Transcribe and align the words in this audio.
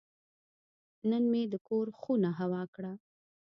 نن 1.09 1.23
مې 1.31 1.41
د 1.51 1.55
کور 1.67 1.87
خونه 1.99 2.29
هوا 2.39 2.63
کړه. 2.75 2.93